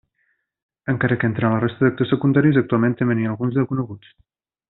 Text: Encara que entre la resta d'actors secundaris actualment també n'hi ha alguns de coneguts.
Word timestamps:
Encara 0.93 1.17
que 1.23 1.29
entre 1.31 1.51
la 1.51 1.59
resta 1.63 1.85
d'actors 1.87 2.11
secundaris 2.15 2.59
actualment 2.63 2.99
també 3.03 3.19
n'hi 3.19 3.27
ha 3.29 3.35
alguns 3.35 3.59
de 3.61 3.67
coneguts. 3.75 4.13